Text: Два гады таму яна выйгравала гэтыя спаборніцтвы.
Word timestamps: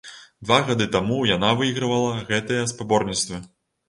Два 0.47 0.55
гады 0.69 0.85
таму 0.95 1.17
яна 1.31 1.49
выйгравала 1.59 2.15
гэтыя 2.31 2.63
спаборніцтвы. 2.73 3.37